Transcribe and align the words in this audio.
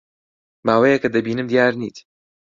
ماوەیەکە 0.67 1.09
دەبینم 1.15 1.47
دیار 1.51 1.73
نیت. 1.81 1.97